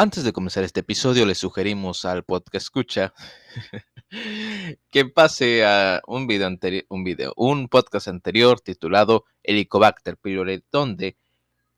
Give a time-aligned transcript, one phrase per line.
[0.00, 3.12] Antes de comenzar este episodio, le sugerimos al podcast escucha
[4.90, 11.18] que pase a un video anterior, un video, un podcast anterior titulado Helicobacter pylori, donde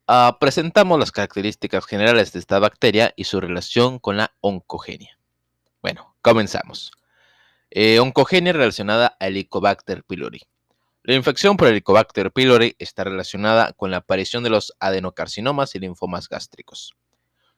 [0.06, 5.18] uh, presentamos las características generales de esta bacteria y su relación con la oncogenia.
[5.82, 6.92] Bueno, comenzamos.
[7.70, 10.42] Eh, oncogenia relacionada a Helicobacter pylori.
[11.02, 16.28] La infección por Helicobacter pylori está relacionada con la aparición de los adenocarcinomas y linfomas
[16.28, 16.94] gástricos.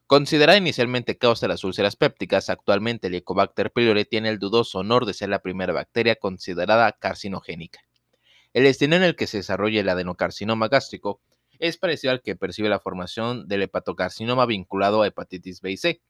[0.07, 5.07] Considerada inicialmente causa de las úlceras pépticas, actualmente el Helicobacter pylori tiene el dudoso honor
[5.07, 7.81] de ser la primera bacteria considerada carcinogénica.
[8.53, 11.23] El destino en el que se desarrolla el adenocarcinoma gástrico
[11.59, 16.03] es parecido al que percibe la formación del hepatocarcinoma vinculado a hepatitis B y C.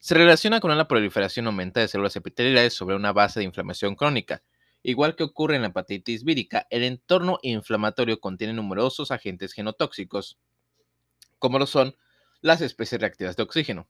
[0.00, 4.42] Se relaciona con una proliferación aumenta de células epiteliales sobre una base de inflamación crónica.
[4.82, 10.38] Igual que ocurre en la hepatitis vírica, el entorno inflamatorio contiene numerosos agentes genotóxicos,
[11.38, 11.96] como lo son
[12.46, 13.88] las especies reactivas de oxígeno.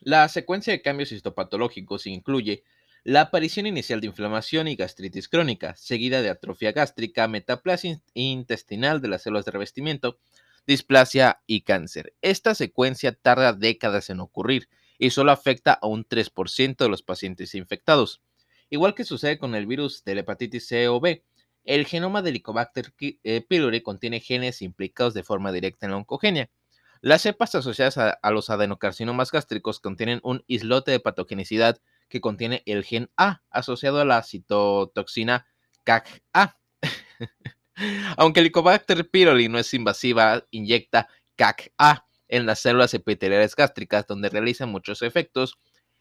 [0.00, 2.64] La secuencia de cambios histopatológicos incluye
[3.04, 9.08] la aparición inicial de inflamación y gastritis crónica, seguida de atrofia gástrica, metaplasia intestinal de
[9.08, 10.18] las células de revestimiento,
[10.66, 12.14] displasia y cáncer.
[12.22, 17.54] Esta secuencia tarda décadas en ocurrir y solo afecta a un 3% de los pacientes
[17.54, 18.22] infectados.
[18.70, 21.22] Igual que sucede con el virus de la hepatitis C o B,
[21.64, 26.50] el genoma de Helicobacter eh, pylori contiene genes implicados de forma directa en la oncogenia.
[27.02, 32.84] Las cepas asociadas a, los adenocarcinomas gástricos contienen un islote de patogenicidad que contiene el
[32.84, 35.46] gen A asociado a la citotoxina
[35.84, 36.58] CAC-A.
[38.18, 44.28] Aunque el Helicobacter pylori no es invasiva, inyecta CAC-A en las células epiteliales gástricas donde
[44.28, 45.58] realiza muchos efectos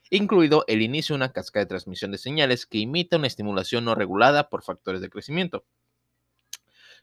[0.09, 3.95] incluido el inicio de una cascada de transmisión de señales que imita una estimulación no
[3.95, 5.65] regulada por factores de crecimiento.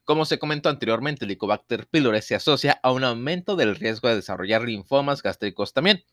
[0.05, 4.15] Como se comentó anteriormente, el Helicobacter pylori se asocia a un aumento del riesgo de
[4.15, 6.05] desarrollar linfomas gástricos también.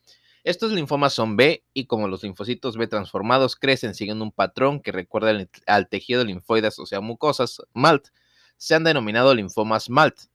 [0.44, 4.92] Estos linfomas son B y como los linfocitos B transformados crecen siguiendo un patrón que
[4.92, 8.08] recuerda al tejido linfoide asociado a mucosas, MALT,
[8.58, 10.33] se han denominado linfomas MALT.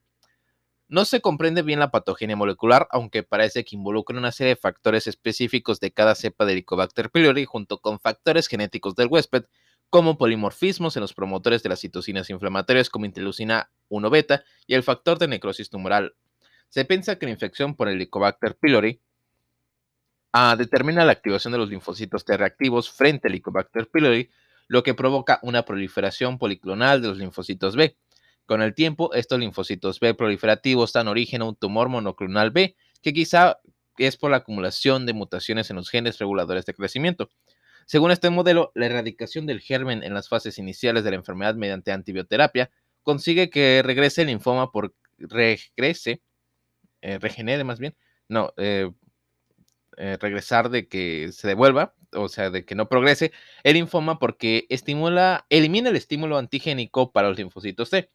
[0.91, 5.07] No se comprende bien la patogenia molecular, aunque parece que involucra una serie de factores
[5.07, 9.45] específicos de cada cepa de Helicobacter pylori junto con factores genéticos del huésped,
[9.91, 14.83] como polimorfismos en los promotores de las citocinas inflamatorias como interleucina 1 beta y el
[14.83, 16.15] factor de necrosis tumoral.
[16.71, 18.99] Se piensa que la infección por Helicobacter pylori
[20.33, 24.31] ah, determina la activación de los linfocitos T reactivos frente al Helicobacter pylori,
[24.69, 27.97] lo que provoca una proliferación policlonal de los linfocitos B.
[28.49, 33.13] Con el tiempo, estos linfocitos B proliferativos dan origen a un tumor monoclonal B, que
[33.13, 33.59] quizá
[33.99, 37.29] es por la acumulación de mutaciones en los genes reguladores de crecimiento.
[37.85, 41.93] Según este modelo, la erradicación del germen en las fases iniciales de la enfermedad mediante
[41.93, 42.71] antibioterapia
[43.03, 46.23] consigue que regrese el linfoma por regrese,
[47.03, 47.97] eh, regenere más bien,
[48.29, 48.91] no, eh,
[49.99, 53.31] eh, regresar de que se devuelva, o sea, de que no progrese
[53.63, 58.09] el linfoma porque estimula, elimina el estímulo antigénico para los linfocitos T.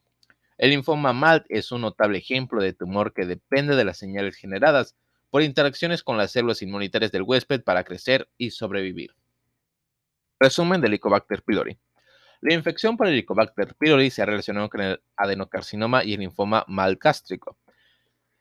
[0.56, 4.94] El linfoma MALT es un notable ejemplo de tumor que depende de las señales generadas
[5.30, 9.16] por interacciones con las células inmunitarias del huésped para crecer y sobrevivir.
[10.38, 11.76] Resumen del Helicobacter pylori.
[12.40, 16.64] La infección por el Helicobacter pylori se ha relacionado con el adenocarcinoma y el linfoma
[17.00, 17.58] gástrico.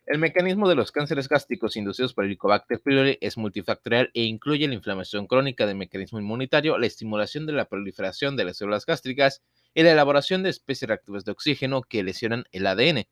[0.05, 4.67] El mecanismo de los cánceres gástricos inducidos por el Helicobacter pylori es multifactorial e incluye
[4.67, 9.41] la inflamación crónica del mecanismo inmunitario, la estimulación de la proliferación de las células gástricas
[9.73, 13.05] y la elaboración de especies reactivas de oxígeno que lesionan el ADN.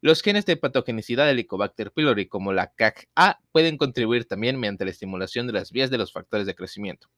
[0.00, 4.90] Los genes de patogenicidad del Helicobacter pylori, como la CAC-A, pueden contribuir también mediante la
[4.90, 7.08] estimulación de las vías de los factores de crecimiento.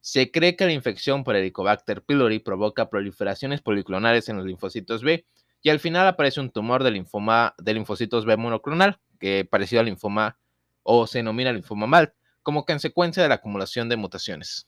[0.00, 5.24] Se cree que la infección por Helicobacter pylori provoca proliferaciones policlonales en los linfocitos B
[5.62, 9.86] y al final aparece un tumor de, linfoma, de linfocitos B monoclonal, que parecido al
[9.86, 10.38] linfoma
[10.82, 14.67] o se denomina linfoma MAL, como consecuencia de la acumulación de mutaciones.